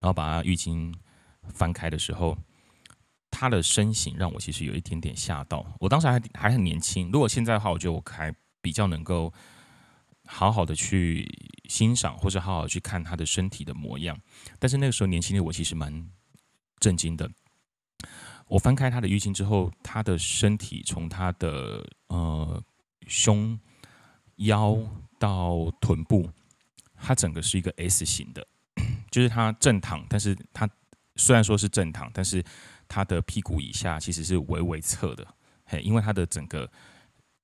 [0.00, 0.94] 然后把他浴巾
[1.54, 2.36] 翻开的时候，
[3.30, 5.64] 他的身形让我其实有一点点吓到。
[5.80, 9.32] 我当时还还很年轻，如果现在的话，我觉得我还比较能够
[10.26, 11.26] 好好的去
[11.68, 14.18] 欣赏，或者好好去看他的身体的模样。
[14.58, 16.08] 但是那个时候年轻的我其实蛮
[16.78, 17.30] 震惊的。
[18.46, 22.62] 我翻开他的浴巾之后，他的身体从他的呃
[23.06, 23.58] 胸
[24.36, 24.78] 腰
[25.18, 26.30] 到臀部，
[26.94, 28.46] 他整个是一个 S 型的，
[29.10, 30.68] 就是他正躺，但是他
[31.16, 32.44] 虽然说是正躺，但是
[32.86, 35.26] 他的屁股以下其实是微微侧的，
[35.64, 36.70] 嘿，因为他的整个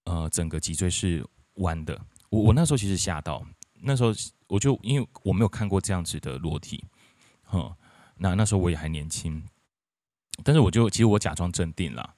[0.04, 1.24] 呃整个脊椎是
[1.54, 1.98] 弯的。
[2.30, 3.44] 我我那时候其实吓到，
[3.82, 4.12] 那时候
[4.48, 6.84] 我就因为我没有看过这样子的裸体，
[7.44, 7.74] 哼，
[8.16, 9.42] 那那时候我也还年轻。
[10.42, 12.14] 但是我就其实我假装镇定了。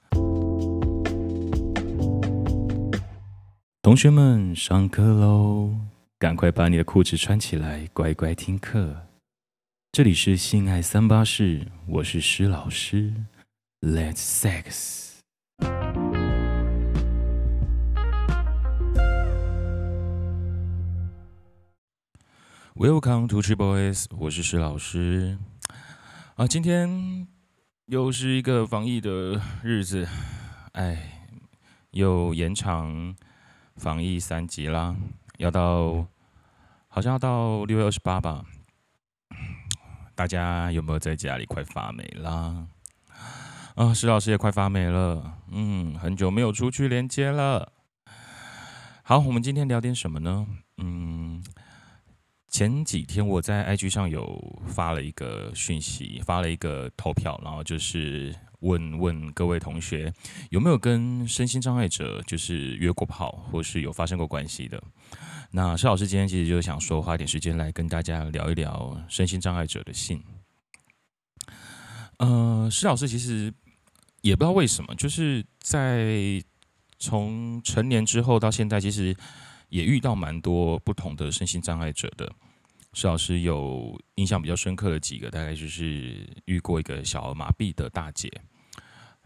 [3.83, 5.73] 同学们上课喽，
[6.19, 9.06] 赶快把你的裤子穿起来，乖乖听课。
[9.97, 13.15] 这里是性爱三八室，我是施老师
[13.81, 15.21] ，Let's sex。
[22.75, 25.39] Welcome to Tree Boys，我是施老师。
[26.35, 27.27] 啊，今天。
[27.87, 30.07] 又是一个防疫的日子，
[30.73, 31.25] 哎，
[31.89, 33.15] 又延长
[33.77, 34.95] 防疫三级啦，
[35.39, 36.05] 要到
[36.87, 38.45] 好像要到六月二十八吧。
[40.17, 42.65] 大家有没有在家里快发霉啦？
[43.75, 47.71] 啊，石老师也快发霉了，嗯，很久没有出去连接了。
[49.03, 50.47] 好，我们今天聊点什么呢？
[50.77, 51.43] 嗯。
[52.49, 60.13] 前几天我在 IG 上有发了一个讯息，发了一个投票，然后就是问问各位同学
[60.49, 64.81] 有没有跟身心障碍者就是约过炮，或是有发生过关系的。
[65.51, 70.23] 那施老师今天其实就想说，花点时间来跟大家聊一聊身心障碍者的性。
[72.17, 73.53] 呃，施老师其实
[74.21, 76.41] 也不知道为什么，就是在
[76.99, 79.15] 从成年之后到现在，其实。
[79.69, 82.33] 也遇到蛮多不同的身心障碍者的，
[82.93, 88.31] 施老师有印象比较深刻的几个，大概就是遇过一个小儿麻痹的大姐，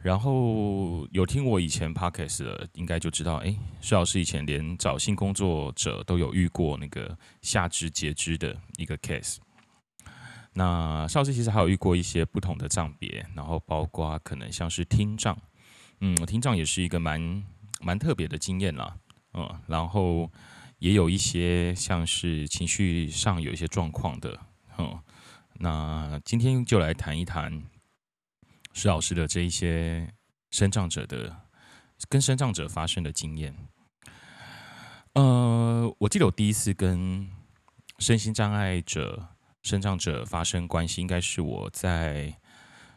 [0.03, 9.38] 然后有听我以前 podcast 的，应该就知道，哎，施老师以前连找性工作者都有遇过那个下肢截肢的一个 case。
[10.53, 15.38] 那邵老师其实还有遇过一些不同的障别，然后包括可能像是听障，
[16.00, 17.44] 嗯，听障也是一个蛮
[17.79, 18.97] 蛮特别的经验啦。
[19.34, 20.29] 嗯，然后
[20.79, 24.40] 也有一些像是情绪上有一些状况的，
[24.78, 25.00] 嗯，
[25.59, 27.63] 那今天就来谈一谈
[28.73, 30.13] 施老师的这一些
[30.51, 31.35] 身障者的
[32.09, 33.55] 跟身障者发生的经验。
[35.13, 37.29] 呃，我记得我第一次跟
[37.99, 39.27] 身心障碍者、
[39.61, 42.33] 身障者发生关系，应该是我在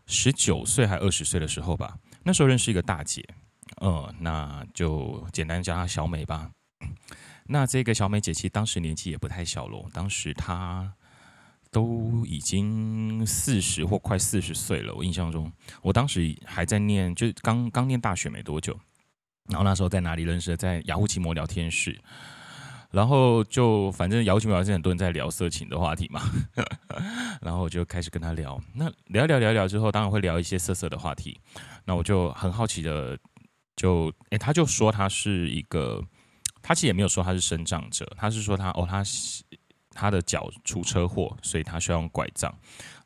[0.07, 1.99] 十九岁还二十岁的时候吧。
[2.23, 3.27] 那时候认识一个大姐。
[3.79, 6.51] 呃，那就简单叫她小美吧。
[7.49, 10.95] 那这个小美姐其实当时年纪也不太小了，当时她
[11.75, 14.95] 都已经四十或快四十岁了。
[14.95, 15.51] 我印象中，
[15.83, 18.79] 我当时还在念，就刚刚念大学没多久。
[19.49, 20.57] 然后那时候在哪里认识的？
[20.57, 22.01] 在雅虎奇摩聊天室。
[22.93, 26.23] 然后就反正雅虎奇摩聊天室很多人在聊色情的话题嘛。
[27.43, 28.59] 然后我就开始跟他聊。
[28.73, 31.41] 那聊聊聊聊之后，当然会聊一些色色的话题。
[31.85, 33.19] 那我就很好奇的。
[33.75, 36.01] 就诶，他就说他是一个，
[36.63, 39.03] 他其实也没有说他是身障者，他是说他哦，他
[39.95, 42.55] 他的脚出车祸，所以他需要用拐杖。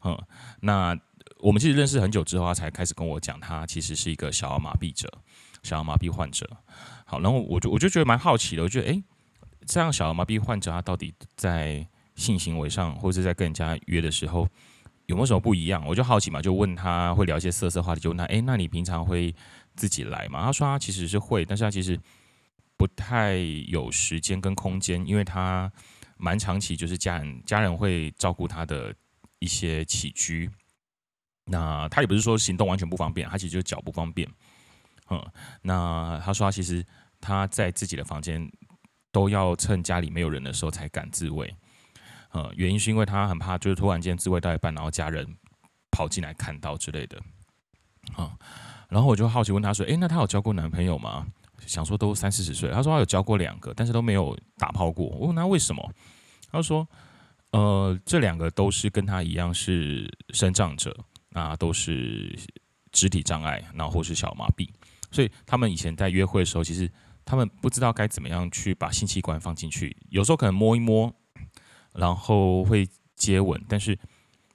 [0.03, 0.19] 嗯，
[0.61, 0.99] 那
[1.39, 5.09] 我们其实认识很久之后，他才开始跟我讲，他其实是一个小儿麻痹者，
[5.63, 6.49] 小儿麻痹患者。
[7.05, 9.03] 好，然后我就我就觉得蛮好奇的，我觉得诶，
[9.67, 14.49] 这样小儿麻痹患者他到底在性行为上，或者在跟人家约的时候
[15.07, 15.85] 有没有什么不一样？
[15.87, 19.35] 我就好奇嘛，就问他会聊一些色色话题，就问他，诶，那你平常会？
[19.79, 20.43] 自己来嘛？
[20.43, 21.97] 他说他其实是会，但是他其实
[22.77, 23.37] 不太
[23.69, 25.71] 有时间跟空间，因为他
[26.19, 28.95] 蛮长期就是家人家人会照顾他的
[29.39, 30.51] 一些起居。
[31.45, 34.29] 那他也不是说行动完全不方便，他其实就是脚不方便。
[35.11, 35.33] 嗯，
[35.63, 36.85] 那他说他其实
[37.21, 38.47] 他在自己的房间
[39.11, 41.55] 都要趁家里没有人的时候才敢自慰。
[42.35, 45.27] 嗯，原因是因为他很怕就是突然间自慰到一半，然后家人
[45.91, 47.19] 跑进来看到之类的。
[48.19, 48.31] 嗯。
[48.91, 51.27] 然后我就好奇问他说：“诶，那他有交过男朋友吗？
[51.67, 55.07] 想说都三四十岁。”他说他有交过两个，但是都没有打炮过。
[55.07, 55.93] 我问他为什么？
[56.51, 56.87] 他说
[57.53, 60.97] ：“呃，这两个都是跟他一样是身障者，
[61.31, 62.39] 那都是
[62.93, 64.69] 肢体障碍，然后或是小麻痹，
[65.11, 66.91] 所以他们以前在约会的时候，其实
[67.25, 69.97] 他们不知道该怎么样去把性器官放进去。
[70.09, 71.15] 有时候可能摸一摸，
[71.93, 73.99] 然后会接吻，但是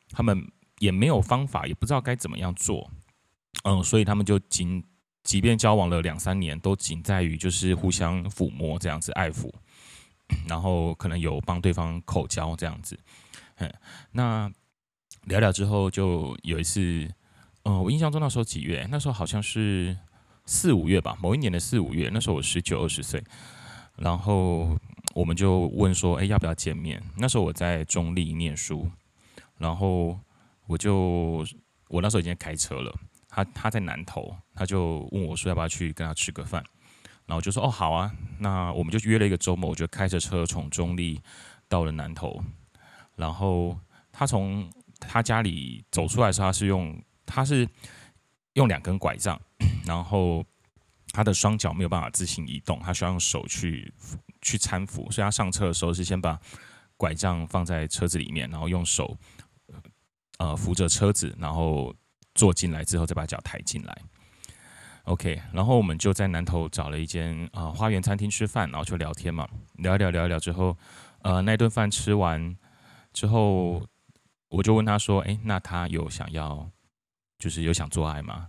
[0.09, 2.89] 他们也没有方法，也不知道该怎么样做，
[3.63, 4.83] 嗯，所以他们就仅
[5.23, 9.49] 即便交往了两三年，都仅在于就是互相抚摸这样子爱抚，
[10.47, 12.99] 然后可能有帮对方口交这样子，
[13.55, 13.73] 嗯，
[14.11, 14.51] 那
[15.23, 17.09] 聊聊之后就有一次，
[17.63, 18.85] 嗯，我印象中那时候几月？
[18.91, 19.97] 那时候好像是
[20.45, 23.23] 四五月吧，某一年的四五月，那时候我十九二十岁，
[23.95, 24.77] 然后
[25.15, 27.01] 我们就问说，哎，要不要见面？
[27.17, 28.89] 那时候我在中立念书，
[29.57, 30.19] 然后
[30.67, 31.45] 我就
[31.87, 32.93] 我那时候已经开车了。
[33.35, 36.63] 他他在南投，他就问我说要不要去跟他吃个饭，
[37.25, 41.19] 然后我就说哦好啊，那我们就约了一个周末，我就开着车从中立
[41.67, 42.39] 到了南投，
[43.15, 43.75] 然后
[44.11, 47.67] 他从他家里走出来的时候，他是用他是
[48.53, 49.41] 用两根拐杖，
[49.83, 50.45] 然后
[51.11, 53.91] 他的双脚没有办法自行移动，他需要用手去
[54.43, 56.39] 去搀扶，所以他上车的时候是先把
[56.97, 59.17] 拐杖放在车子里面，然后用手
[60.37, 61.91] 呃扶着车子，然后。
[62.35, 63.97] 坐进来之后，再把脚抬进来。
[65.03, 70.77] OK，然后我们就在南头找了一间啊、花园餐厅吃饭，然后就聊天嘛，聊一聊聊一聊之后，
[71.23, 72.55] 呃，那顿饭吃完
[73.11, 73.85] 之后，
[74.47, 76.69] 我就问他说：“哎，那他有想要，
[77.37, 78.47] 就是有想做爱吗？”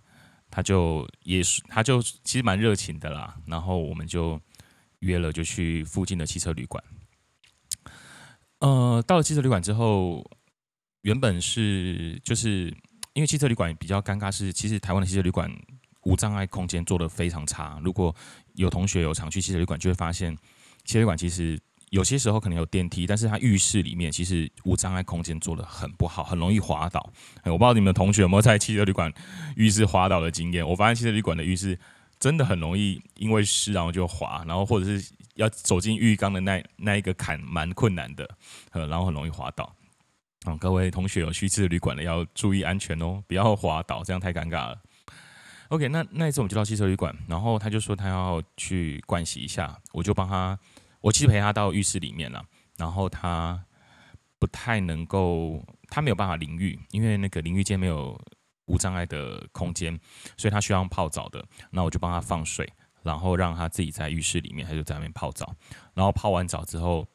[0.49, 3.37] 他就也是，他就其实蛮热情的啦。
[3.47, 4.41] 然后我们就
[5.01, 6.85] 约了，就去附近的汽车旅馆。
[8.61, 10.25] 呃，到了汽车旅馆之后，
[11.01, 12.73] 原本是就是。
[13.15, 15.51] 因为汽车旅馆比较尴尬，是其实台湾的汽车旅馆
[16.03, 17.81] 无障碍空间做得非常差。
[17.83, 18.15] 如果
[18.55, 20.37] 有同学有常去汽车旅馆，就会发现
[20.85, 21.59] 汽车旅馆其实
[21.91, 27.13] 有些时候可能有电梯，但是它浴室里面其实无障碍空间做得很不好，很容易滑倒。
[27.45, 29.13] 我不知道你们同学有没有在汽车旅馆
[29.55, 30.69] 浴室滑倒的经验。
[30.69, 31.79] 我发现汽车旅馆的浴室
[32.19, 38.29] 真的很容易因为湿然后就滑，然后或者是要走进浴缸的那那一个坎蛮困难的，
[38.73, 39.73] 呃然后很容易滑倒。
[40.47, 44.79] 嗯，各位同学有去汽车旅馆的要注意安全哦，不要滑倒，这样太尴尬了。
[45.69, 50.59] OK，那那一次我们就到汽车旅馆，然后他就说他要去盥洗一下，我就帮他，
[51.01, 52.45] 我其实陪他到浴室里面了，
[52.77, 53.65] 然后他
[54.39, 58.21] 不太能够，他没有办法淋浴，因为那个淋浴间没有
[58.67, 59.99] 无障碍的空间，
[60.37, 61.43] 所以他需要泡澡的。
[61.71, 62.71] 那我就帮他放水，
[63.03, 65.57] 然后让他自己在浴室里面，他就在那边泡澡，
[65.95, 67.09] 然后泡完澡之后。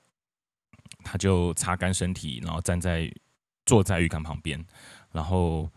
[1.03, 3.11] 他就擦干身体，然后站在
[3.65, 4.63] 坐在浴缸旁边，
[5.11, 5.69] 然后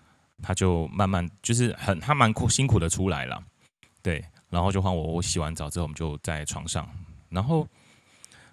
[0.42, 3.42] 他就慢慢就是很他蛮苦辛苦的出来了，
[4.02, 6.88] 对，然后就换我，我洗完澡之后，我们就在床上，
[7.28, 7.66] 然后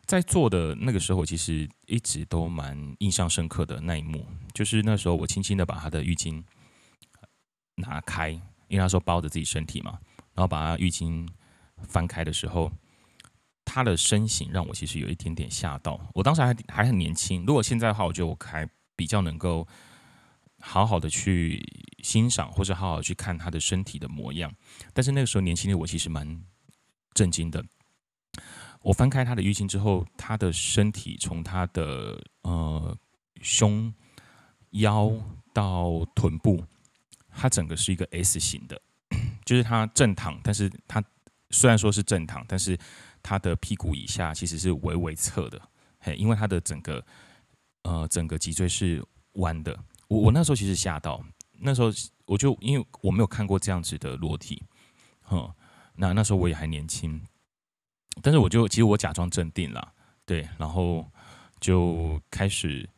[0.06, 6.44] 在做的那个时候，我其实一直都蛮印象深刻的那一幕，就是那时候我轻轻的把他的浴巾
[7.75, 8.30] 拿开，
[8.68, 10.00] 因为那时候包着自己身体嘛，
[10.33, 11.27] 然后把他浴巾
[11.88, 12.71] 翻开的时候。
[13.71, 16.01] 他的身形让我其实有一点点吓到。
[16.16, 19.68] 我当时还还很年轻，如果现在的话，我觉得我还比较能够
[20.60, 21.63] 好好的去
[22.01, 24.51] 欣赏，或者好好去看他的身体的模样。
[24.92, 26.44] 但是那个时候年轻的我其实蛮
[27.13, 27.63] 震惊的。
[28.81, 32.98] 我翻开他的浴巾之后，他的身体从他的呃
[33.42, 33.94] 胸
[34.71, 35.13] 腰
[35.54, 36.63] 到臀部，
[37.30, 38.81] 他整个是一个 S 型的，
[39.45, 41.04] 就是他正躺，但是他
[41.51, 42.75] 虽然说是正躺，但是。
[43.29, 45.61] 他的屁股以下其实是微微侧的，
[45.99, 47.05] 嘿，因为他的整个
[47.83, 49.77] 呃整个脊椎是弯的。
[50.07, 51.23] 我我那时候其实吓到，
[51.59, 51.91] 那时候
[52.25, 54.63] 我就因为我没有看过这样子的裸体，
[55.21, 55.47] 哼，
[55.94, 57.21] 那那时候我也还年轻，
[58.23, 59.94] 但是我就其实我假装镇定了，
[60.25, 61.07] 对，然后
[61.59, 62.89] 就开始，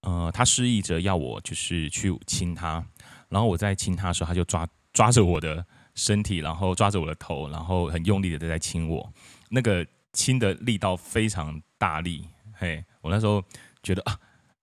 [0.00, 2.84] 呃，他示意着要我就是去亲他，
[3.28, 5.64] 然后我在亲他的时候，他就抓抓着我的
[5.94, 9.12] 身体，然后抓着我的头，然后很用力的在亲我。
[9.48, 13.42] 那个亲的力道非常大力，嘿，我那时候
[13.82, 14.18] 觉得啊，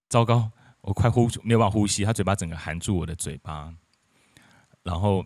[0.09, 3.73] 糟糕，我快呼没有办法呼吸，他嘴巴整个含住我的嘴巴，
[4.83, 5.25] 然后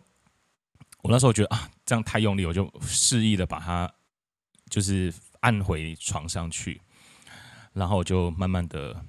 [1.01, 3.91] 我那时候觉得啊，这样太用力，我就示意的把他
[4.69, 6.81] 就是按回床上去，
[7.73, 9.05] 然后我就慢慢的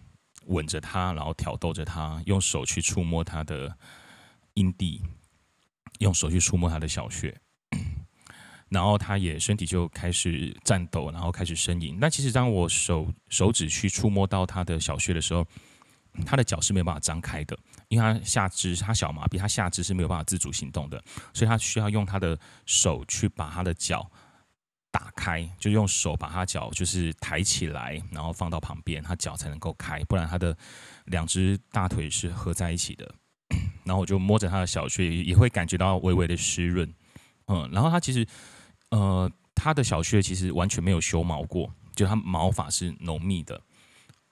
[0.46, 3.76] 吻着他，然后挑逗着他，用手去触摸他的
[4.54, 5.02] 阴蒂，
[5.98, 7.40] 用手去触摸他的小穴。
[8.68, 11.98] 然后他也身体就开始颤抖，然后开始呻吟。
[12.00, 15.46] 但其实当我手手指去触摸到他的小穴的时候，
[16.24, 17.56] 他的脚是没有办法张开的，
[17.86, 21.00] 因为他下肢他小麻痹，他下肢是没有办法自主行动的，
[21.32, 24.10] 所以他需要用他的手去把他的脚
[24.90, 30.56] 打开，就用手把他脚就是抬起来，然后放到旁边，他脚才能够开，不然他的
[31.04, 33.14] 两只大腿是合在一起的。
[33.84, 36.92] 然后我就摸着他的小穴，也会感觉到微微的湿润。
[37.46, 38.26] 嗯，然后他其实。
[38.90, 43.60] 呃，他的小穴其实完全没有修毛过，就他毛发是浓密的。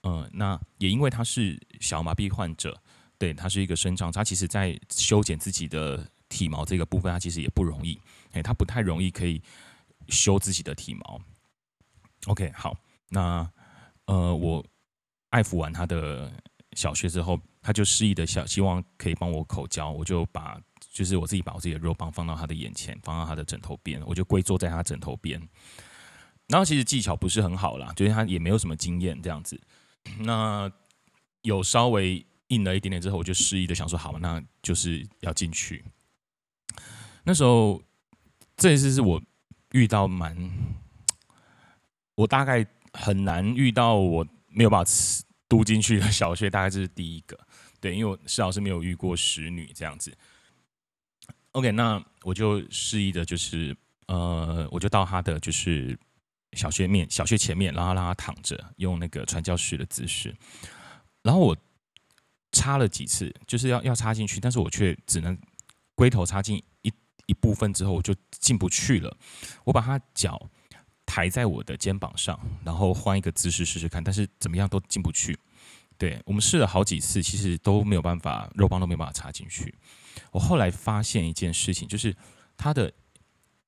[0.01, 2.79] 呃，那也因为他是小麻痹患者，
[3.17, 7.99] 对，他是一个生长，他其实在修剪自己的体毛这个部分，他其实也不容易，
[8.33, 9.41] 哎，他不太容易可以
[10.09, 11.19] 修自己的体毛。
[12.27, 12.77] OK，好，
[13.09, 13.49] 那
[14.05, 14.63] 呃，我
[15.31, 16.31] 爱抚完他的
[16.73, 20.61] 小穴之后，他就示意的想希望可以帮我口交，我就把
[20.95, 25.37] 就是我自己把我自己的肉棒放到他的眼前，放到他的枕头边，我就跪坐在他枕头边。
[26.47, 29.59] 然后其实技巧不是很好啦，就是他也没有什么经验这样子。
[30.19, 30.71] 那
[31.41, 35.83] 有稍微硬了一点点之后，我就示意的想说好，那就是要进去。
[37.25, 37.83] 那时候
[38.55, 39.21] 这一次是我
[39.73, 40.49] 遇到蛮，
[42.15, 44.91] 我大概很难遇到我没有办法
[45.49, 47.37] 嘟进去的小穴，大概这是第一个。
[47.81, 50.15] 对，因为我是老师没有遇过使女这样子。
[51.55, 53.75] OK，那我就示意的就是
[54.07, 55.97] 呃，我就到他的就是。
[56.53, 60.33] 小穴面，小穴前面，然后让他躺着，用那个传教士的姿势。
[61.21, 61.57] 然后我
[62.53, 65.37] 插了几次，就是要要插进去，但是我却只能
[65.95, 66.93] 龟头插进一
[67.25, 69.17] 一部分之后，我就进不去了。
[69.65, 70.49] 我把他脚
[71.05, 75.37] 抬在我的肩膀上，然后换一个姿势试试看，但是怎么样都进不去。
[75.97, 79.73] 对，我们试了好几次，其实都没有办法，肉棒都没有办法插进去。
[80.31, 82.15] 我后来发现一件事情，就是
[82.57, 82.91] 他的。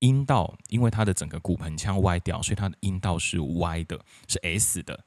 [0.02, 5.04] 阴道因为他的整个骨盆腔歪掉，所以他的阴道是歪的，是 S 的。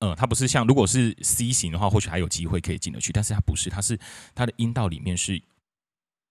[0.00, 3.98] 嗯，它不是像如果是 C 型的话，或许还有机会可以进得去，但是它不是，它是
[4.34, 5.42] 它的阴道里面是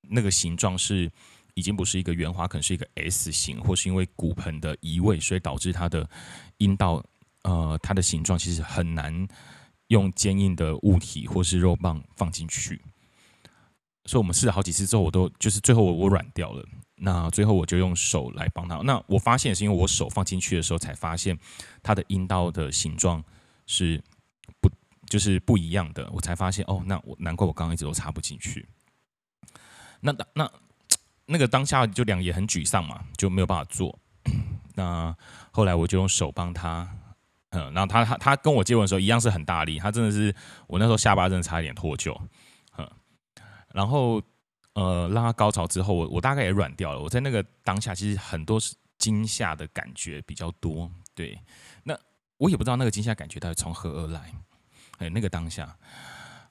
[0.03, 1.11] 那个形状是
[1.55, 6.07] 已经不是一个圆滑，可能是一个 S 型，或是因为骨盆的移位，所以导致它的
[6.59, 7.03] 阴道
[7.45, 9.27] 呃它的形状其实很难
[9.87, 12.81] 用坚硬的物体或是肉棒放进去。
[14.05, 16.65] 所以我们试了好几次之后，我都就是最后我我软掉了。
[16.95, 18.77] 那最后我就用手来帮他。
[18.77, 21.37] 那我发现是因为我手放进去的时候，才发现
[21.83, 23.23] 他的阴道的形状
[23.65, 24.01] 是
[24.59, 24.71] 不
[25.07, 26.09] 就是不一样的。
[26.11, 28.65] 我才发现哦，那我难怪我刚刚一直都插不进去。
[29.99, 30.49] 那那
[31.25, 33.99] 那个当下就两也很沮丧嘛，就没有办法做。
[34.73, 35.15] 那
[35.51, 36.96] 后来我就用手帮他，
[37.51, 40.33] 嗯，然后他他他跟我接吻的时候一样是很大力，他真的是
[40.67, 42.17] 我那时候下巴真的差一点脱臼，
[42.77, 42.89] 嗯，
[43.73, 44.21] 然后。
[44.73, 47.01] 呃，让他高潮之后，我我大概也软掉了。
[47.01, 50.87] 我在那个当下，其实很多是惊吓的感觉比较多。
[51.15, 51.35] 对，
[51.81, 51.97] 那
[52.37, 54.31] 我也不知道那个惊吓感觉到底从何而来。
[54.99, 55.75] 哎，那个当下，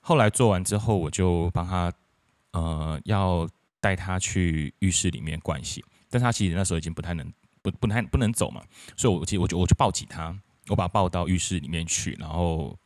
[0.01, 1.89] 后来做完之后，我就帮他，
[2.51, 3.47] 呃，要
[3.79, 5.81] 带他去浴室里面灌洗。
[6.09, 8.61] 但他其实那时候已经不太能，不不太不能走嘛，
[8.97, 12.77] 所以我其实我就我就抱起他，我把抱到浴室里面去，然后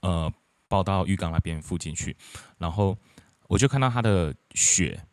[0.00, 0.32] 呃
[0.68, 2.16] 抱到浴缸那边附近去，
[2.58, 2.96] 然后。
[3.50, 5.04] 我就看到他的血，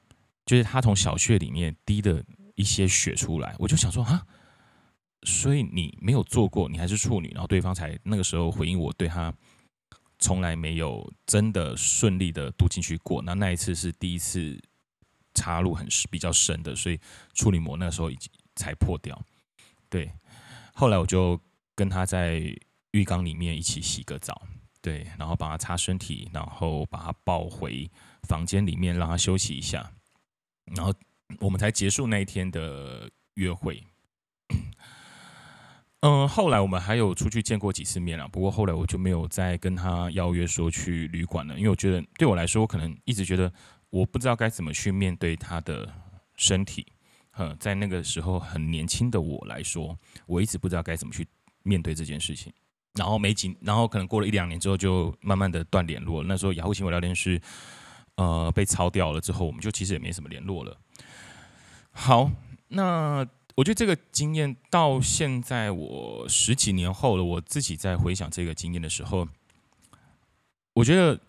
[0.45, 2.23] 就是他从小穴里面滴的
[2.53, 4.23] 一些血出来，我就想说啊，
[5.23, 9.33] 所以你没有做过，你还是处女，然后对方才那个时候回应我，对他
[10.19, 14.55] 从来没有真的顺利的读进去过，那那一次是第一次
[15.33, 16.99] 插入很比较深的，所以
[17.33, 19.19] 处女膜那时候已经才破掉。
[19.89, 20.11] 对，
[20.75, 21.41] 后来我就
[21.77, 22.41] 跟他在
[22.91, 24.41] 浴缸里面一起洗个澡，
[24.81, 27.89] 对，然后帮他擦身体，然后把他抱回。
[28.27, 29.89] 房间里面让他休息一下，
[30.75, 30.93] 然后
[31.39, 33.81] 我们才结束那一天的约会。
[36.01, 43.53] 嗯， 后来我们还有出去见过几次面了，不过后来我就没有再跟他邀约说去旅馆了，因为我觉得对我来说，我可能一直觉得
[43.89, 45.88] 我不知道该怎么去面对他的
[46.36, 46.86] 身体。
[47.38, 51.25] 嗯，在那个时候很年轻的我来说，我一直不知道该怎么去
[51.67, 52.51] 面对这件事情。
[52.93, 56.24] 然后没几，然后可能过了一两年之后，就慢慢的断联络。
[56.24, 57.41] 那时候雅虎奇摩聊天室。
[58.19, 60.75] 呃，被抄掉了之后，我们就其实也没什么联络了。
[61.91, 62.31] 好，
[62.69, 69.27] 那我觉得这个经验到现在，我十几年后了，我自己在回想这个经验的时候，
[70.74, 71.19] 我觉得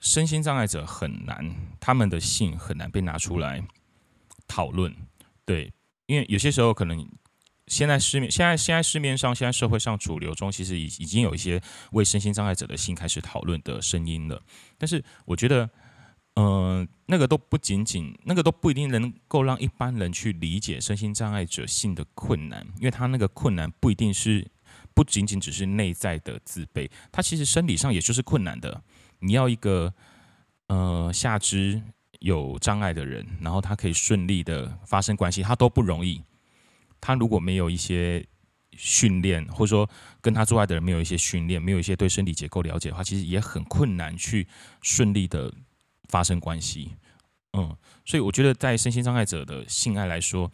[0.00, 3.66] 身心障碍者很难，他们的性很难被拿出来
[4.46, 4.94] 讨论。
[5.46, 5.72] 对，
[6.04, 7.08] 因为有些时候可能
[7.68, 11.60] 现在市面，现在现在市面上，现在社会上主流中，其实已已经有一些
[11.92, 14.40] 为身心障碍者的性开始讨论的声音了。
[14.76, 15.68] 但是我觉得。
[16.34, 24.48] 呃，那个都不仅仅，那个都不一定能够让一般人去理解身心障碍者性的困难，因为他那个困难不一定是，
[24.94, 28.80] 不仅仅只是内在的自卑，他其实生理上也就是困难的。
[29.18, 29.92] 你要一个
[30.68, 31.82] 呃下肢
[32.20, 36.22] 有障碍的人，然后他可以顺利的发生关系，他都不容易。
[37.00, 38.26] 他如果没有一些
[38.72, 39.88] 训练，或者说
[40.20, 44.46] 跟他做爱的人没有一些训练，没有一些对身体结构了解的话，其实也很困难去
[44.82, 45.52] 顺利的。
[46.10, 46.90] 发生关系，
[47.52, 47.76] 嗯，
[48.06, 50.50] 所以我觉得在身心障碍者的性爱来说，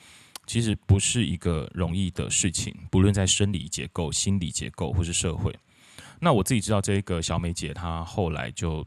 [0.49, 5.57] 其实不是一个容易的事情，不论在生理结构、心理结构或是社会。
[6.19, 8.85] 那我自己知道，这个小美姐她后来就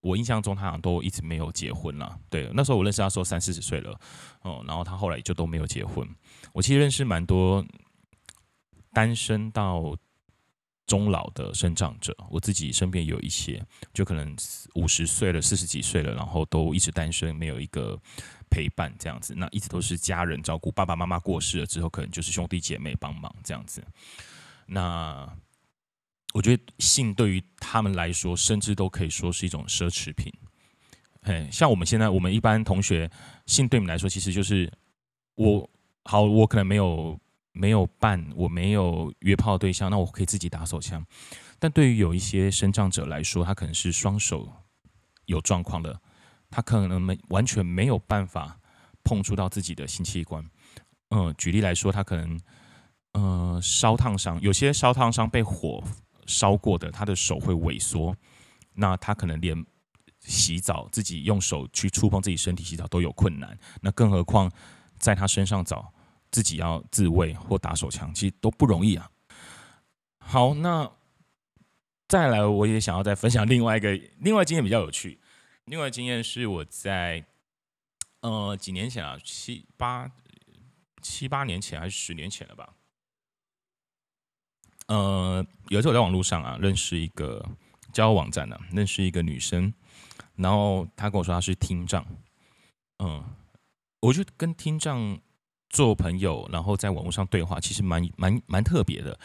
[0.00, 2.18] 我印象中她好像都一直没有结婚了。
[2.28, 3.96] 对，那时候我认识他说三四十岁了，
[4.42, 6.04] 哦，然后她后来就都没有结婚。
[6.52, 7.64] 我其实认识蛮多
[8.92, 9.96] 单身到
[10.86, 14.34] 终老的生长者，我自己身边有一些，就可能
[14.74, 18.00] 五十岁了、四十几岁了，然后都一直单身，没有一个
[18.50, 19.34] 陪伴这样子。
[19.36, 23.84] 那一直都是家人照顾，爸爸妈妈过世了之后，可能就是兄弟姐妹帮忙这样子。
[24.66, 25.30] 那
[26.32, 30.32] 我觉得性对于他们来说，甚至都可以说是一种奢侈品。
[31.22, 33.10] 哎，像我们现在，我们一般同学，
[33.44, 34.72] 性对你们来说，其实就是
[35.34, 35.68] 我
[36.10, 37.20] 好，我可能没有
[37.52, 41.04] 没有伴，我没有约炮对象，那我可以自己打手枪。
[41.58, 44.50] 但对于有一些身障者来说，他可能是双手
[45.26, 46.00] 有状况的，
[46.48, 48.58] 他可能没完全没有办法
[49.04, 50.42] 碰触到自己的性器官。
[51.10, 52.40] 嗯，举例来说，他可能
[53.12, 55.84] 呃烧烫伤，有些烧烫伤被火。
[56.26, 58.14] 烧过的，他的手会萎缩，
[58.74, 59.64] 那他可能连
[60.20, 64.50] 洗澡，自己用手去触碰自己身体洗澡都有困难，那更何况
[64.98, 65.90] 在他身上找
[66.30, 69.10] 自己要自慰或打手枪，其实都不容易啊。
[70.18, 70.90] 好，那
[72.06, 75.20] 再来，我也想要再分享另外一个， 另外经验比较有趣。
[75.64, 77.24] 另外经验是我在
[78.20, 80.10] 呃几年前啊，七八
[81.02, 82.74] 七八年前还是十年前了吧。
[84.86, 87.46] 呃，有一次我在网络上啊，认识一个
[87.92, 89.72] 交友网站呢、啊，认识一个女生，
[90.36, 92.06] 然后她跟我说她是听障，
[92.98, 93.22] 嗯，
[94.00, 95.20] 我就跟听障
[95.68, 99.18] 做朋友，然后在网络上对话，其实蛮蛮蛮特别的。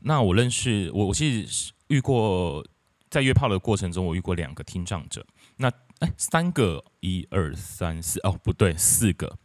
[0.00, 2.66] 那我认识我我其实遇过
[3.10, 5.26] 在约炮的过程中，我遇过两个听障者，
[5.56, 9.38] 那哎三个一二三四哦不对四个，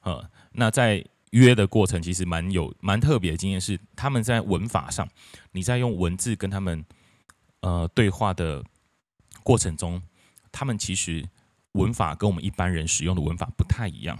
[0.00, 1.04] 呃、那在。
[1.32, 5.06] 约的过程其实蛮有蛮特别的经验，是他们在文法上，
[5.52, 6.82] 你在用文字跟他们
[7.60, 8.64] 呃对话的
[9.42, 10.00] 过程中，
[10.50, 11.28] 他们其实
[11.72, 14.16] 文法跟我们一般人使用的文法不太一样，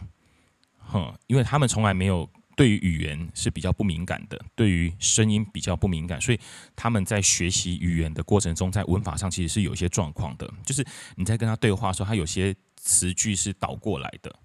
[0.87, 6.40] 哼，因为他们从来没有对于语言是比较不敏感的，对于声音比较不敏感，所以
[6.75, 14.37] 他们在学习语言的过程中，在文法上其实是有一些状况的，就是你在跟他对话的时候，他有些词句是倒过来的，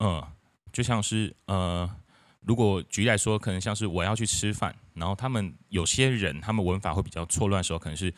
[0.00, 0.22] 嗯。
[0.70, 1.90] 就像是呃，
[2.42, 8.12] 如果举例来说，可能像是我要去吃饭，然后他们有些人他们文法会比较错乱的时候，可能是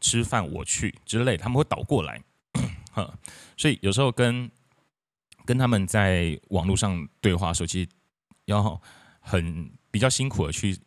[0.00, 2.22] 吃饭我去之类，他们会倒过来，
[2.92, 3.12] 哈，
[3.56, 4.48] 所以有时候跟
[5.48, 7.88] 跟他们在网络上对话的时候，其实
[8.44, 8.78] 要
[9.18, 10.78] 很比较辛苦的去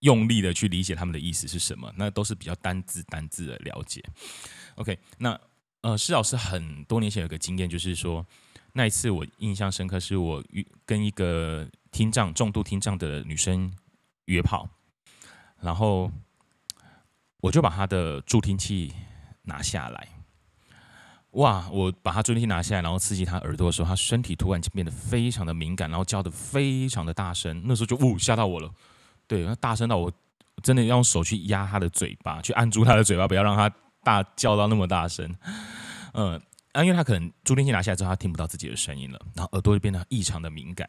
[0.00, 4.04] 用力的去理解他们的意思是什么，那都是比较单字单字的了解。
[4.74, 5.40] OK，那
[5.80, 8.26] 呃，施老师很多年前有个经验，就是说。
[8.74, 10.44] 那一次我印象深刻，是我
[10.84, 13.72] 跟一个听障、重度听障的女生
[14.26, 14.68] 约炮，
[15.60, 16.12] 然后
[17.40, 18.92] 我就把她的助听器
[19.42, 20.06] 拿下来。
[21.32, 21.68] 哇！
[21.70, 27.62] 我把他助听器拿下来，然后刺激他耳朵的时候，他身体突然间变得非常的敏感，然后叫得非常的大声。
[27.64, 28.70] 那时候就呜吓到我了，
[29.26, 30.10] 对，那大声到我
[30.62, 33.70] 真的要用手去压他的嘴巴，去按住他的嘴巴，不要让他
[34.02, 35.34] 大叫到那么大声。
[36.14, 36.40] 嗯。
[36.72, 40.86] 啊，因为他可能助听器拿下来之后，他听不到自己的声音了，然后耳朵就变得异常的敏感。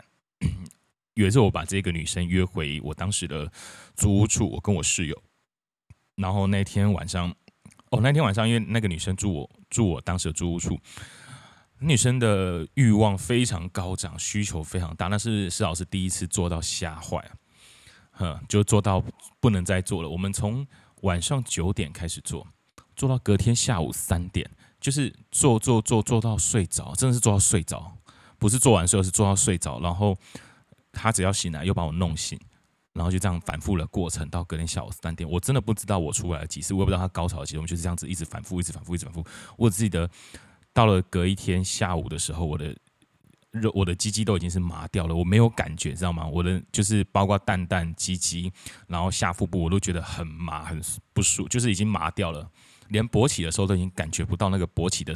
[1.13, 3.49] 有一次，我把这个女生约回我当时的
[3.95, 5.23] 租屋处，我跟我室友。
[6.15, 7.33] 然后那天晚上，
[7.91, 10.79] 哦，那天晚上，因为那个女生住我住我当时的租屋处，
[11.79, 17.23] 女生的欲望非常高涨，需求非常大，那是施老师第一次做到吓坏，
[18.11, 19.03] 哼，就做到
[19.39, 20.09] 不能再做了。
[20.09, 20.65] 我们从
[21.01, 22.47] 晚上九点开始做，
[22.95, 24.49] 做到隔天下午三点。
[24.81, 27.97] 就是做做做做到睡着，真的是做到睡着，
[28.37, 29.77] 不是做完睡，是做到睡着。
[29.81, 30.17] 然后
[30.93, 32.39] 他只要醒来，又把我弄醒，
[32.99, 39.25] 然后就这样反复的过程，到隔天下午三点，我真的不知道我出来了几次，我也不知道他高潮的几次，我们就是这样子一直反复，一直反复，一直反复。
[39.55, 40.09] 我只记得
[40.73, 42.75] 到了隔一天下午的时候，我的
[43.51, 46.27] 肉，我的鸡鸡都已经是麻掉了，我没有感觉，知道吗？
[46.27, 48.51] 我的就是包括蛋蛋、鸡鸡，
[48.87, 50.81] 然后下腹部，我都觉得很麻，很
[51.13, 52.51] 不舒，就是已经麻掉了。
[52.89, 55.15] 连勃起的时候都已经感觉不到那个勃起的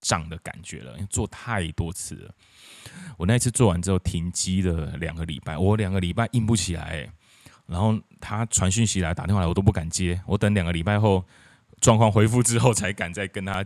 [0.00, 2.34] 胀的感觉了，因为做太多次了。
[3.18, 7.12] 我那一次做完之后停机了两个礼拜，我两个礼拜硬不起来，
[7.70, 10.20] 然后他传讯息来打电话来，我都不敢接。
[10.26, 11.24] 我等两个礼拜后
[11.80, 13.64] 状况恢复之后，才敢再跟他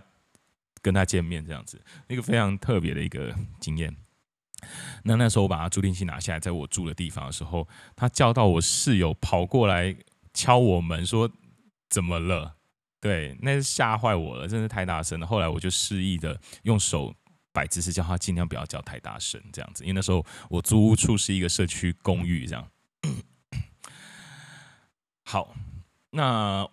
[0.83, 3.97] 跟他见面，这样子一个非常特别的一个经验。
[5.03, 9.97] 那那时候我把他助听器拿下来，在我住的地方的时候，他叫到我室友跑过来
[10.33, 11.31] 敲我门，说
[11.88, 12.57] 怎么了？
[13.01, 15.27] 对，那是吓坏我了，真是太大声了。
[15.27, 17.14] 后来我就示意的用手
[17.53, 19.85] 摆姿势，叫他尽量不要叫太大声，这样子。
[19.85, 22.67] 因为那时候我租屋处是一个社区公寓，这样。
[25.24, 25.54] 好，
[26.10, 26.68] 那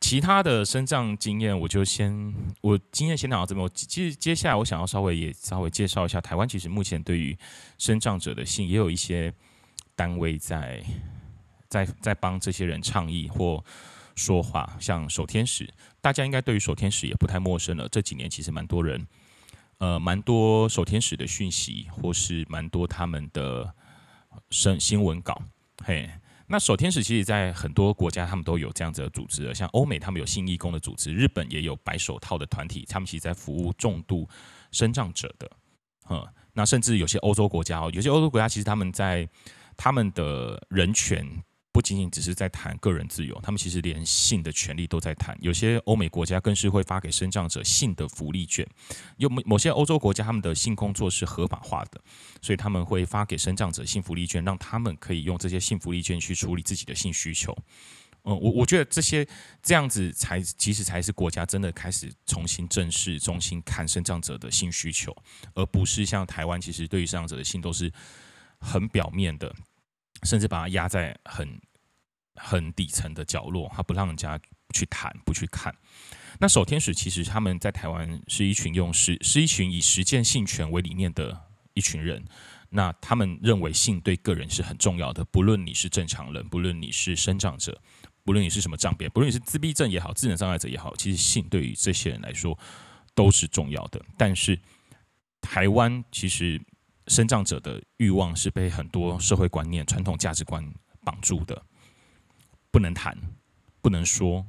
[0.00, 3.62] 其他的身障经验，我就先我经验先讲到这边。
[3.62, 7.36] 我其实接下来我想要稍微也稍微介绍一下台湾，其实目前对于
[7.76, 9.32] 身障者的信也有一些
[9.94, 10.82] 单位在
[11.68, 13.62] 在在帮这些人倡议或
[14.14, 15.68] 说话，像守天使，
[16.00, 17.88] 大家应该对于守天使也不太陌生了。
[17.88, 19.06] 这几年其实蛮多人，
[19.78, 23.74] 呃，蛮多守天使的讯息，或是蛮多他们的
[24.50, 25.42] 新新闻稿，
[25.84, 26.08] 嘿。
[26.52, 34.28] 那守天使其实，在很多国家，他们都有这样子的组织，像欧美，他们有性义工的组织；日本也有白手套的团体，他们其实在服务重度
[34.72, 35.48] 生障者的。
[36.08, 39.28] 嗯，那甚至有些欧洲国家哦，有些欧洲国家其实他们在
[39.76, 41.24] 他们的人权。
[41.80, 45.34] 不仅仅只是在谈个人自由，他们其实连性的权利都在谈。
[45.40, 48.68] 有些欧美国家更是会发给身障者性的福利券。
[49.16, 51.98] 有某某些欧洲国家，他们的性工作是合法化的，
[52.42, 57.56] 所以他们会发给身障者性福利券，让他们可以用这些性福利券去处理自己的性需求。
[58.24, 59.26] 嗯，我我觉得这些
[59.62, 65.16] 这样子才其实才是国家真的开始重新正视、重新看身障者的性需求，
[65.54, 67.90] 而不是像台湾，其实对于身障者的性都是
[68.58, 69.50] 很表面的。
[70.24, 71.58] 甚至把它压在很
[72.36, 74.38] 很底层的角落，他不让人家
[74.72, 75.74] 去谈，不去看。
[76.38, 81.38] 那守天使其实他们在台湾是一群用实是一群以实践性权为理念的
[81.74, 82.24] 一群人。
[82.70, 87.80] 那他们认为性对个人是很重要的，不论你是正常人，不论你是生长者，
[88.24, 92.58] 不论你是什么障别，不论你是自闭症也好，智能障碍者也好，其实性对于这些人来说
[93.14, 94.00] 都是重要的。
[94.16, 94.58] 但是
[95.40, 96.60] 台湾其实。
[97.06, 100.64] 生长者的欲望是被很多社会观念、传统价值观
[101.02, 101.60] 绑住的，
[102.70, 103.16] 不能谈，
[103.80, 104.46] 不能说，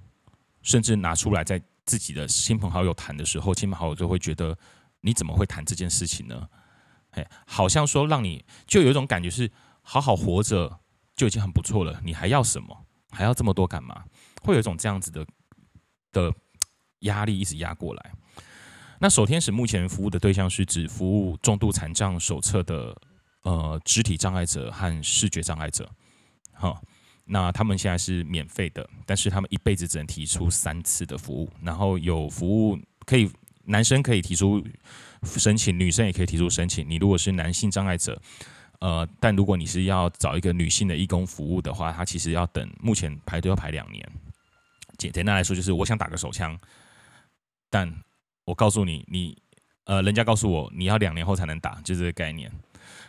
[0.61, 4.57] 甚至拿出来在自己的亲朋好友谈的时候，亲朋好友就会觉得
[5.01, 6.49] 你怎么会谈这件事情呢？
[7.11, 10.79] 哎，好像说让你就有一种感觉是好好活着
[11.15, 12.85] 就已经很不错了，你还要什么？
[13.09, 14.05] 还要这么多干嘛？
[14.41, 15.25] 会有一种这样子的
[16.13, 16.33] 的
[16.99, 18.11] 压力一直压过来。
[18.99, 22.95] 那守天使目前服务的对象是指服务重度残障手册的
[23.41, 25.89] 呃肢体障碍者和视觉障碍者，
[26.53, 26.81] 好，
[27.33, 33.31] 那他们现在是免费的，但是他们一辈子只能提出三次的服务，然后有服务可以
[33.63, 34.61] 男生可以提出
[35.23, 36.85] 申请，女生也可以提出申请。
[36.89, 38.21] 你如果是男性障碍者，
[38.79, 44.05] 呃，但如果你是要找一个女性的义工服务的话，他其实要等，目前排队要排两年。
[44.97, 46.59] 简简单来说，就是我想打个手枪，
[47.69, 47.89] 但
[48.43, 49.37] 我告诉你，你
[49.85, 52.51] 呃，人家告诉我你要两年后才能打，就这个概念。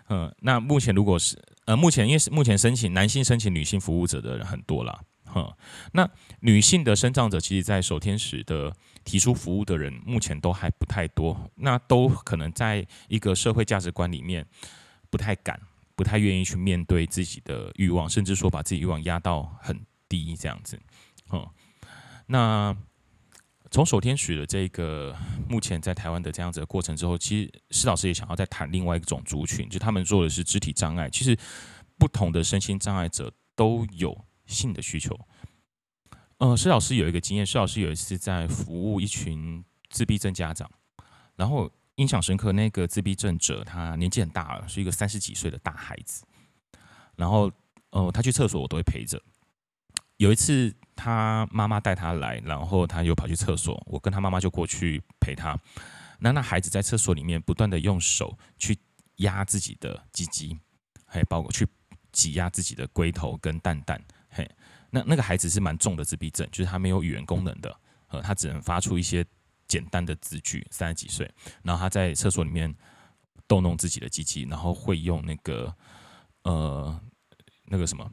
[0.09, 5.01] 嗯，那目前如果是呃，目前因为目前申请男性申请女性服务者的人很多啦。
[5.25, 5.57] 哈、
[5.93, 6.09] 那
[6.41, 11.51] 女性的生长者，其实在守天使的提出服务的人，目前都还不太多。
[11.55, 14.47] 那都可能在一个社会价值观里面
[15.09, 15.59] 不太敢、
[15.95, 20.79] 不太愿意去面对自己的欲望，甚至说把自己欲望压到很低这样子。
[21.31, 21.47] 嗯，
[22.27, 22.77] 那。
[23.73, 25.17] 从守天使的这个
[25.49, 31.09] 目前在台湾的这样子的过程之后，其实施老师也想要再谈另外一种族群，就他们做的是肢体障碍。
[31.09, 31.35] 其实
[31.97, 35.19] 不同的身心障碍者都有性的需求。
[36.37, 40.71] 呃，施老师有一个经验，施老师有一次在服务一群自闭症家长，
[41.37, 46.27] 然后印象深刻，那个自闭症者他年纪很大了，是一个三十几岁的大孩子。
[47.17, 47.51] 然后，
[47.89, 49.19] 呃，他去厕所我都会陪着。
[50.19, 50.75] 有一次。
[50.95, 55.59] 他妈妈带他来，然后他又跑去厕所，我跟他妈妈就过去陪他。
[56.19, 58.79] 那那孩子在厕所里面不断的用手去
[59.17, 60.57] 压自己的鸡鸡，
[61.07, 61.67] 还包括去
[62.13, 64.01] 挤压自己的龟头跟蛋蛋。
[64.29, 64.49] 嘿，
[64.91, 67.77] 那那个孩子是蛮重的自闭症，就是他没有语言功能的，
[68.09, 69.25] 呃，他只能发出一些
[69.67, 70.65] 简单的字句。
[70.71, 71.29] 三十几岁，
[71.63, 72.73] 然后他在厕所里面
[73.47, 75.75] 逗弄自己的鸡鸡，然后会用那个
[76.45, 77.01] 呃
[77.67, 78.09] 那个什么。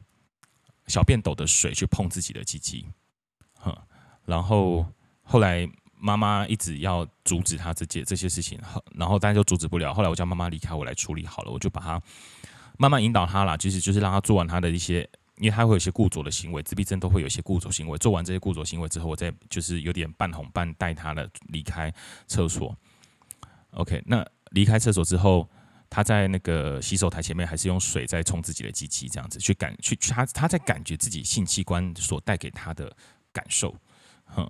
[0.90, 2.84] 小便斗的水去碰自己的鸡鸡，
[3.54, 3.74] 哼，
[4.26, 4.84] 然后
[5.22, 8.60] 后来妈妈一直要阻止他这件这些事情，
[8.94, 9.94] 然后但是就阻止不了。
[9.94, 12.02] 后来我叫妈妈离开，我来处理好了，我就把他
[12.76, 17.96] 慢慢引导他啦，其实就是让他做完他的一些，因为他会有些固着的行为，自闭症都会有一些固着行为。
[17.98, 21.94] 做完这些固着行为之后，我再就是有点半哄半带他的离开
[22.26, 22.76] 厕所。
[23.70, 25.48] OK，那离开厕所之后。
[25.90, 32.96] 他在那个洗手台前面，还是用水在冲自己的机器，这样子去感去他他在感觉自己性器官所带给他的
[33.32, 33.76] 感受，
[34.24, 34.48] 哼。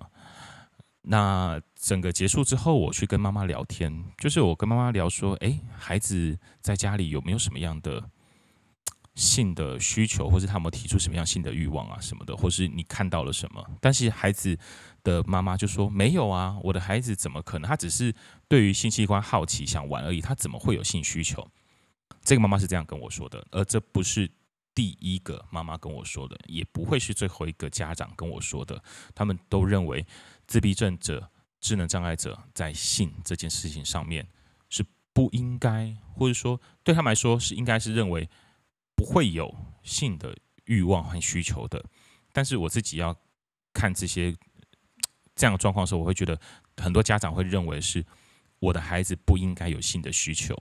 [1.03, 8.07] 那整个结束之后，我去跟妈妈聊天，就是我跟妈妈聊说，哎，孩子在家里有没有什么样的？
[9.21, 13.63] 性的需求，或是他们提出什么样性的欲望啊什么的，或是你看到了什么？
[13.79, 14.57] 但是孩子
[15.03, 17.69] 的妈妈就说没有啊，我的孩子怎么可能？
[17.69, 18.13] 他只是
[18.47, 21.47] 对于性器官好奇想玩而已，他怎么会有性需求？
[22.23, 24.29] 这个妈妈是这样跟我说的，而这不是
[24.73, 28.81] 第一个妈妈跟我说的，也不会是最后一个家长跟我说的。
[29.13, 30.05] 他们都认为
[30.47, 31.29] 自闭症者、
[31.59, 34.27] 智能障碍者在性这件事情上面
[34.69, 38.29] 是不应该，或者说对他们来说是应该是认为
[39.01, 41.83] 不会有性的欲望和需求的。
[42.31, 43.15] 但是我自己要
[43.73, 44.31] 看这些
[45.35, 46.39] 这样的状况的时候，我会觉得
[46.77, 48.05] 很多家长会认为是
[48.59, 50.55] 我的孩子不应该有性的需求，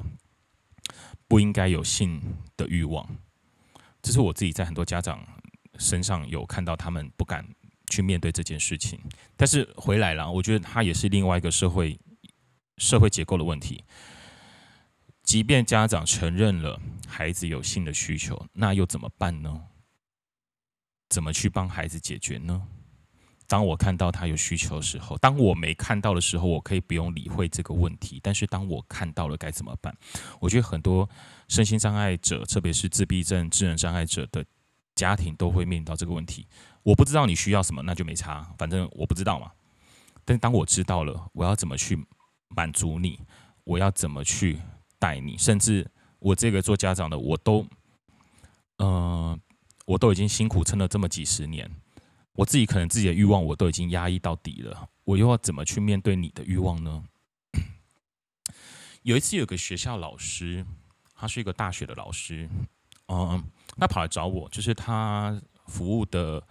[1.29, 2.19] 不应该有性
[2.57, 3.07] 的欲望。
[4.01, 5.23] 这是我自己在很多家长
[5.79, 7.47] 身上有看到，他们不敢
[7.91, 8.99] 去面对这件事情。
[9.37, 12.01] 但是回来了，我觉得他也是另外一个社会
[12.79, 13.85] 社会结构的问题。
[15.31, 19.63] 即便家长承认了孩子有性的需求，那又怎么办呢？
[21.09, 22.67] 怎么去帮孩子解决呢？
[23.47, 28.19] 当我看到他有需求的时候，当我没看到的时候，我可以不用理会这个问题。
[28.21, 29.97] 但是当我看到了，该怎么办？
[30.41, 31.09] 我觉得很多
[31.47, 34.45] 身心障碍者，特别是自闭症、智能障碍者的
[34.97, 36.45] 家庭，都会面临到这个问题。
[36.83, 39.53] 我不知道你需要什么，那就没差，反正我不知道嘛。
[40.25, 42.05] 但当我知道了，我要怎么去
[42.49, 43.21] 满足你？
[43.63, 44.59] 我要怎么去
[45.01, 45.37] 带你？
[45.37, 47.67] 甚至我这个做家长的，我都，
[48.79, 49.41] 嗯、
[49.87, 51.69] 我都已经辛苦撑了这么几十年。
[52.35, 57.05] 我自己可能自己的欲望我都已经压抑到底了，我又要怎么去面对你的欲望呢？
[59.03, 60.65] 有一次有个学校老师，
[61.15, 62.49] 他是一个大学的老师，
[63.09, 63.43] 嗯，
[63.79, 66.43] 他跑来找我，就是他服务的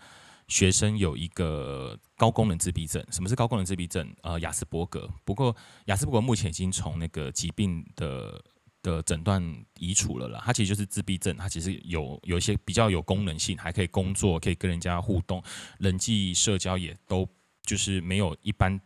[0.48, 3.04] 学生有一个高功能自闭症。
[3.10, 4.14] 什么是高功能自闭症？
[4.22, 5.10] 呃，雅斯伯格。
[5.24, 5.56] 不过
[5.86, 8.44] 雅斯伯格目前已经从那个疾病的。
[8.82, 9.44] 的诊断
[9.78, 15.44] 移除了啦，他其实就是自闭症，他其实有有一些比较有功能性，还可以工作，可以跟人家互动，
[15.80, 17.28] 人际社交也都
[17.64, 18.80] 就是没有一般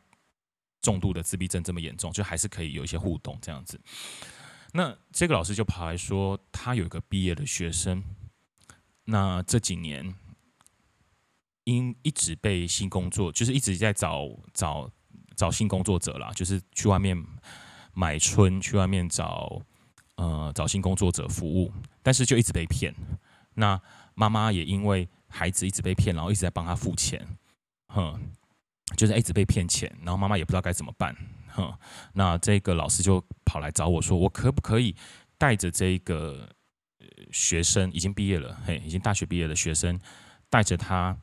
[0.82, 3.80] 重度的自闭症这么严重，就还是可以有一些互动这样子。
[4.72, 8.04] 那这个老师就跑来说，他有一个毕业的学生，
[9.06, 10.16] 那这几年
[11.64, 14.90] 因一直被性工作，就是一直在找找
[15.36, 17.18] 找性工作者啦，就是去外面
[17.94, 19.62] 买春，去外面找。
[20.16, 21.74] 呃，找性工作者服务，
[22.04, 22.94] 但是就一直被骗。
[23.56, 23.82] 那
[24.14, 27.28] 妈妈也因为孩子一直被骗，然后一直在帮他付钱，
[27.88, 28.22] 哼，
[28.96, 31.16] 就是一直被骗钱，然后妈妈也不知道该怎么办，
[31.48, 31.74] 哼。
[32.14, 34.96] 那这个老师就跑来找我说，我可不可以
[35.40, 36.48] 带着这个
[37.32, 40.00] 学生，已经毕业了，嘿，已经大学毕业的学生，
[40.48, 41.18] 带着他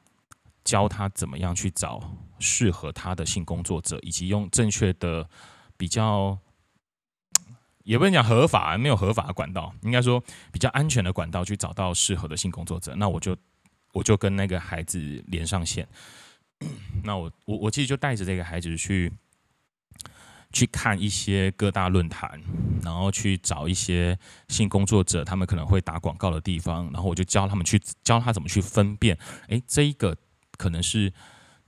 [0.70, 2.00] 教他怎么样去找
[2.38, 5.28] 适合他的性工作者，以及用正确的
[5.76, 6.38] 比较。
[7.82, 12.94] 也不能讲合法，没有合法的管道，应该说比较安全的管道去找到适合的性工作者。
[12.94, 13.36] 那我就
[13.94, 15.88] 我就跟那个孩子连上线。
[17.02, 19.10] 那我我我其实就带着这个孩子去
[20.52, 22.40] 去看一些各大论坛，
[22.82, 30.14] 然后去找一些性工作者，他们可能会打广告的地方，然后我就教他们去教他怎么去分辨，诶，这一个
[30.60, 31.12] 可能是。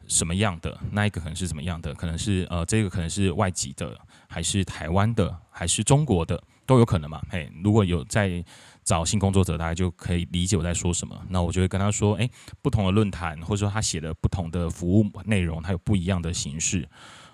[0.09, 1.95] 什么样的那一个可能是什么样的？
[1.95, 3.97] 可能是呃，这个可能是外籍的，
[4.29, 7.23] 还是台湾的，还是中国的，都有可能嘛。
[7.31, 8.45] 嘿，如果有在
[8.83, 11.17] 找性工作者，大家就可以理解我在说什么。
[11.31, 12.29] 那我就会跟他说，诶，
[12.61, 16.87] 不同的论坛或者说他写的不同的服务内容，它有不一样的形式，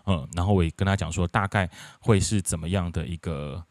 [0.05, 1.68] 嗯，然后我也跟他讲说，大概
[2.01, 3.64] 会是怎么样的一个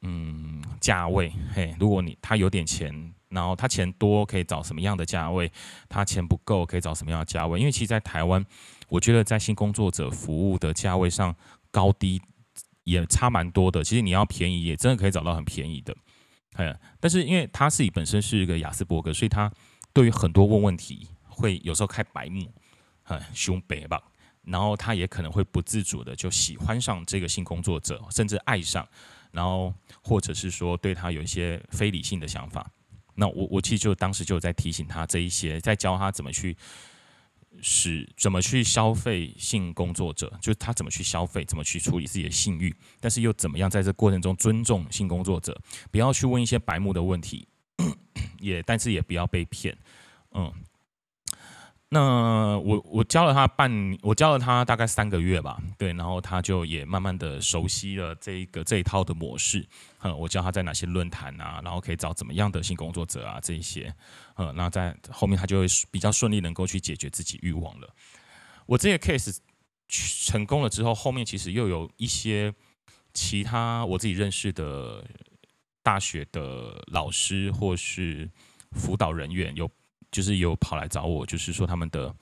[0.00, 1.32] 嗯价位。
[1.54, 3.14] 嘿，如果你他有点钱。
[3.32, 5.50] 然后他钱多可以找什么样的价位？
[5.88, 7.58] 他钱不够可以找什么样的价位？
[7.58, 8.44] 因为其实，在台湾，
[8.88, 11.34] 我觉得在性工作者服务的价位上
[11.70, 12.20] 高低
[12.84, 13.82] 也差蛮多的。
[13.82, 15.96] 其实你要便宜，也真的可以找到很便宜的。
[16.56, 19.50] 嗯，但是因为他自己本身是一个雅斯伯格，所以他
[19.94, 22.52] 对于很多问问题会有时候开白目，
[23.02, 24.02] 很凶北吧。
[24.44, 28.86] 然后他也可能会不自主的就喜欢上这个性工作者，甚至爱上，
[29.30, 32.68] 然后或者是说对他有一些非理性的想法。
[33.14, 36.56] 那我我其实就当时就在提醒他这一些，在教他怎么去
[37.60, 47.46] 使怎么去消费性工作者，就是他怎么去消费，怎么去处理自己的性欲，但是又怎么样在这过程中尊重性工作者，不要去问一些白目的问题，
[48.40, 49.76] 也但是也不要被骗，
[50.32, 50.52] 嗯。
[51.94, 59.68] 那我我教了他半，我教了他大概三个月吧，对，然后他就也慢慢的熟悉了这一个这一套的模式，
[60.00, 63.94] 嗯，我教他在哪些论坛啊，然后可以找怎么样的性工作者啊这一些，
[64.38, 67.86] 嗯，那在后面他就会比较顺利能够去解决自己欲望了。
[68.64, 69.36] 我这个 case
[69.86, 72.54] 成功了之后，后面其实又有一些
[73.12, 75.04] 其他我自己认识的
[75.82, 78.30] 大学的老师或是
[78.70, 79.70] 辅导人员有。
[80.12, 82.14] 就是有跑来找我，就是说他们的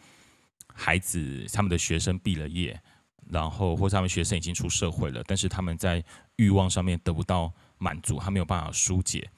[0.72, 2.80] 孩子、他们的学生毕了业，
[3.28, 6.02] 然后或者他们学生已经出社会了，但是他们在
[6.36, 9.28] 欲望上面得不到满足，他没有办法疏解，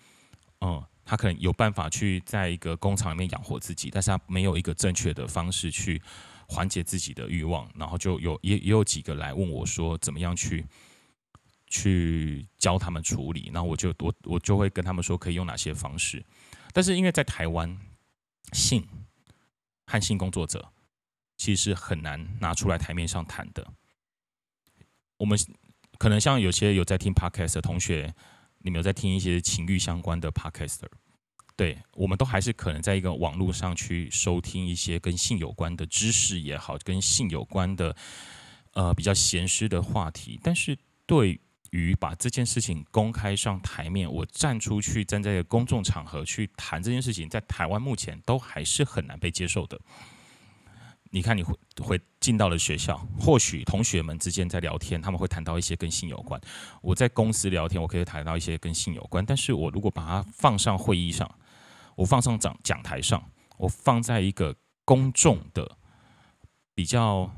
[0.61, 6.01] 嗯，他可能有办法去在一个工厂里面养活自己，但是他没有一个正确的方式去
[6.47, 10.65] 缓解自己的欲望，然后就有也也有几个来问我说，怎么样去
[11.69, 16.23] 去教他们处理，然后我就我我就会跟他们说可以用哪些方式，
[16.73, 17.79] 但是因为在台湾，
[18.53, 18.87] 性
[19.87, 20.73] 和性工作者
[21.37, 23.67] 其实是很难拿出来台面上谈的，
[25.17, 25.39] 我们
[25.99, 28.15] 可能像有些有在听 Podcast 的同学。
[28.65, 30.87] 你们有在听一些情欲相关的 podcaster？
[31.57, 37.97] 对，我们都还是可能在一个网络上去收听一些跟性有关的知识也好，跟性有关的
[38.75, 40.39] 呃比较闲适的话题。
[40.45, 41.41] 但是对
[41.73, 49.81] 于把这件事情公开上台面，我站出去站在公众场合去谈这件事情，在台湾目前都还是很难被接受的。
[51.15, 56.41] 你看，你会会进到了学校，或许同学们之间在聊天，他们会谈到一些跟性有关。
[56.81, 59.25] 我在公司聊天，我可以谈到一些跟性有关。
[59.25, 61.31] 但是我如果把它放上会议上，
[61.97, 63.23] 我放上讲讲台上，
[63.59, 65.77] 我放在一个公众的
[66.75, 67.31] 比较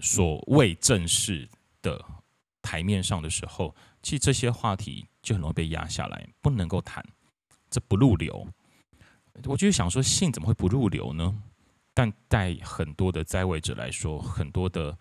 [0.00, 1.48] 所谓正式
[1.80, 2.04] 的
[2.66, 7.04] 台面上的时候，其实这些话题就很容易被压下来，不能够谈，
[7.70, 8.44] 这不入流。
[9.44, 11.32] 我就想说，性怎么会不入流呢？
[11.94, 14.98] 但在很多的在位者来说，很多的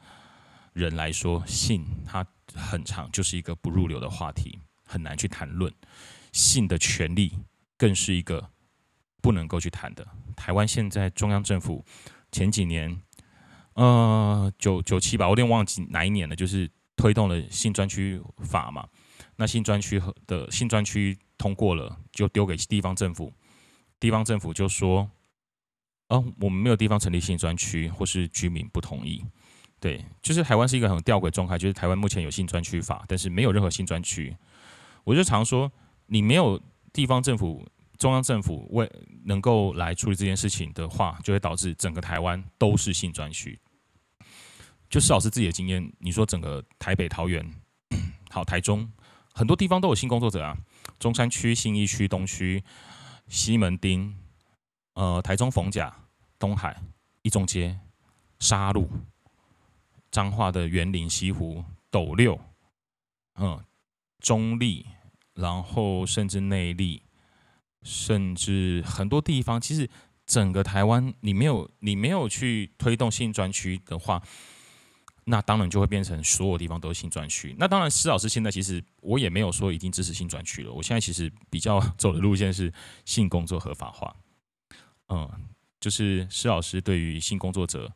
[0.73, 2.23] 人来说，性它
[2.53, 5.73] 很长就是一个不入流的话题，很难去谈论。
[6.31, 7.33] 性的权利
[7.77, 8.51] 更是一个
[9.21, 10.05] 不能够去谈的。
[10.35, 11.83] 台湾现在中央政府
[12.31, 13.01] 前几年，
[13.73, 18.87] 呃，九九七吧，我有点忘记哪一年了，就是推动了性专区法嘛。
[19.35, 23.33] 那性专区的性专区通过了，就丢给地方政府，
[23.99, 25.09] 地方政府就说。
[26.09, 29.25] 哦，我们没有地方成立性专区，或是居民不同意。
[29.79, 34.37] 对，就是台湾是一个很吊诡状态，就是台湾目前有性专区法，但是没有任何性专区。
[35.03, 35.71] 我就常说，
[36.05, 36.61] 你没有
[36.93, 38.87] 地方政府、中央政府为
[39.23, 43.59] 能够来处理这件事情的话，就会导致整个台湾都是性专区。
[44.95, 47.45] 就施老师自己的经验，你说整个台北、桃园、
[48.31, 48.89] 好台中，
[49.33, 50.57] 很多地方都有性工作者啊，
[50.97, 52.63] 中山区、信义区、东区、
[53.27, 54.15] 西门町。
[54.93, 55.93] 呃，台中逢甲、
[56.39, 56.81] 东海、
[57.23, 57.77] 一中街、
[58.39, 58.89] 沙鹿、
[60.11, 62.39] 彰化的园林、西湖、斗六，
[63.37, 63.61] 嗯，
[64.21, 64.85] 中立，
[65.33, 67.03] 然后甚至内力，
[67.83, 69.89] 甚至很多地方，其实
[70.25, 74.23] 整个台湾，你没有你没有去推动性专区的话，
[75.27, 77.55] 那当然就会变成所有地方都是性专区。
[77.57, 80.71] 那当然，施老师现在其实我也没有说一定支持性专区了。
[80.71, 82.71] 我现在其实比较 走的路线是
[83.03, 84.15] 性工作合法化。
[85.09, 85.29] 嗯，
[85.79, 87.91] 就是施老师对于性工作者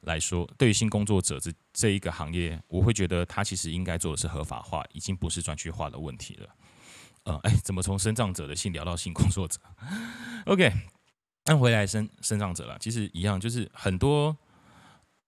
[0.00, 6.48] 来说，对于性工作者这这一个行业，我会觉得他其实应该做的是合法化，已经不是专区化的问题了。
[7.24, 9.60] 嗯，哎，怎么从身障者的性聊到性工作者
[10.46, 10.72] ？OK，
[11.44, 14.36] 那回来身身障者了，其实一样，就是很多，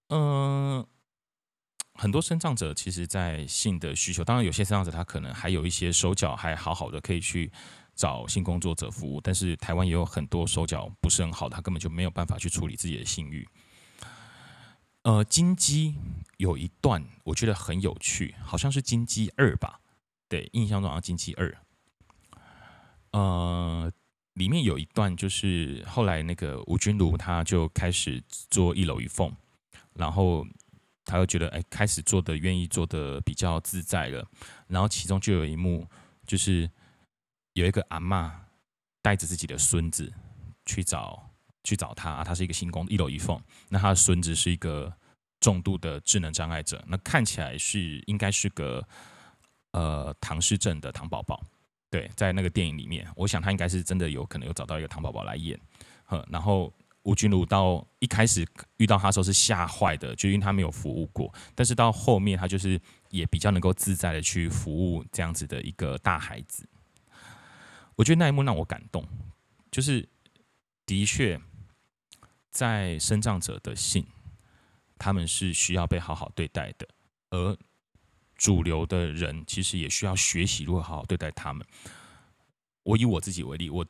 [0.08, 0.84] 嗯，
[1.94, 7.50] 很多身障者其实，在性的需求，当然有些身障者他可能还有一些手脚还好好的，可以去。
[7.96, 13.48] 找性工作者服务，但是台湾也有很多手脚不是很好，他根本就没有办法去处理自己的性欲。
[15.02, 15.94] 呃，金鸡
[16.38, 19.78] 有一段我觉得很有趣，好像是金鸡二吧？
[20.28, 21.56] 对，印象中好像金鸡二。
[23.12, 23.92] 呃，
[24.32, 29.32] 里面有一段就是后来那个吴君如他就开始做一楼一凤，
[29.92, 30.44] 然后
[31.04, 34.26] 他又觉得哎，开始做的愿意做的比较自在了，
[34.66, 35.86] 然后其中就有一幕
[36.26, 36.70] 就是。
[37.54, 38.32] 有一个阿嬷
[39.00, 40.12] 带着自己的孙子
[40.66, 41.30] 去找
[41.62, 43.40] 去找他，他是一个新工一楼一凤。
[43.68, 44.92] 那他的孙子是一个
[45.38, 48.84] 重度的智能障碍者，那看起来是应该是个
[49.70, 51.40] 呃唐氏症的唐宝宝。
[51.92, 55.56] 对，在那个电影里面，我想他应该是真的有可能有找到一个唐宝宝来演。
[56.06, 61.32] 呵，然后吴君如到一开始遇到他的时候是吓坏的，就因为他没有服务过。
[61.54, 66.68] 但是到后面他就是也比较能够自在的去服务这样子的一个大孩子。
[67.94, 69.06] 我觉得那一幕让我感动，
[69.70, 70.08] 就是
[70.84, 71.40] 的确，
[72.50, 74.04] 在身障者的性，
[74.98, 76.88] 他们是需要被好好对待的，
[77.30, 77.56] 而
[78.34, 81.64] 主流的人其实也需要学习如何好好对待他们。
[82.82, 83.86] 我以我自己为例，我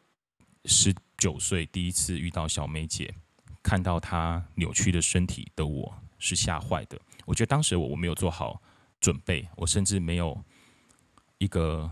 [0.64, 3.14] 十九岁第一次遇到小梅姐，
[3.62, 7.00] 看到她扭曲的身体的我是吓坏的。
[7.24, 8.60] 我觉得当时我我没有做好
[9.00, 10.42] 准备，我甚至没有
[11.38, 11.90] 一个。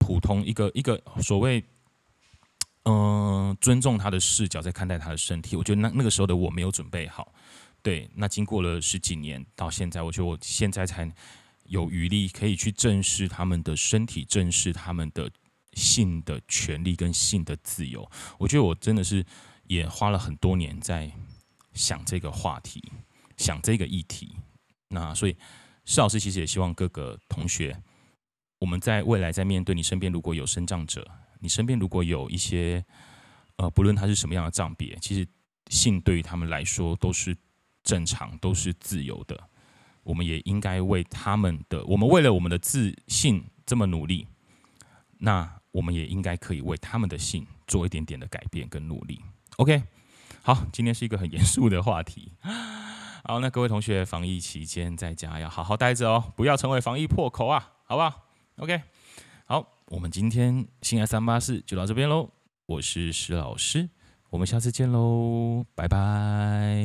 [0.00, 1.62] 普通一个一个所谓，
[2.84, 7.30] 嗯、尊重他的视角在看待他的身体，我觉得那那个时候的我没有准备好。
[7.82, 11.12] 对，那经过了十几年到现在，我觉得我现在才
[11.64, 15.30] 有余力可以去正视他们的身体，正视他们的
[15.78, 18.10] 性的权利跟性的自由。
[18.38, 19.24] 我觉得我真的是
[19.68, 21.10] 也花了很多年在
[21.72, 22.82] 想这个话题，
[23.36, 24.36] 想这个议题。
[24.88, 25.36] 那所以
[25.84, 27.80] 施老师其实也希望各个同学，
[28.58, 31.08] 我们在未来在面对你身边如果有身障者，
[31.38, 32.84] 你身边如果有一些
[33.56, 35.26] 呃，不论他是什么样的障别，其实
[35.70, 37.36] 性对于他们来说都是
[37.82, 39.48] 正常，都是自由的。
[40.02, 44.26] 我们也应该为他们的，我们为了我们的自信这么努力，
[45.18, 49.22] 那我们也应该可以为他们的性做一点点的改变跟努力。
[49.58, 49.80] OK，
[50.42, 52.32] 好，今天是一个很严肃的话题。
[53.22, 58.26] 好，那各位同学，防疫期间在家要好好待着哦，不要成为防疫破口啊，好不好
[58.56, 58.82] ？OK，
[59.44, 62.28] 好，我们今天新爱三八四就到这边喽。
[62.66, 63.88] 我是石老师，
[64.30, 66.82] 我们下次见喽，拜拜。